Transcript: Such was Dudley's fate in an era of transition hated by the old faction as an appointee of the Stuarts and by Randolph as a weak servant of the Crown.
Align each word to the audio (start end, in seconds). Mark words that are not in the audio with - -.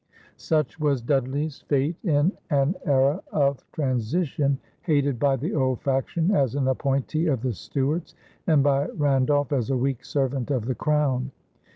Such 0.37 0.79
was 0.79 1.03
Dudley's 1.03 1.59
fate 1.67 1.95
in 2.03 2.31
an 2.49 2.73
era 2.87 3.21
of 3.31 3.63
transition 3.71 4.57
hated 4.81 5.19
by 5.19 5.35
the 5.35 5.53
old 5.53 5.79
faction 5.81 6.31
as 6.33 6.55
an 6.55 6.67
appointee 6.67 7.27
of 7.27 7.43
the 7.43 7.53
Stuarts 7.53 8.15
and 8.47 8.63
by 8.63 8.87
Randolph 8.89 9.51
as 9.53 9.69
a 9.69 9.77
weak 9.77 10.03
servant 10.03 10.49
of 10.49 10.65
the 10.65 10.73
Crown. 10.73 11.29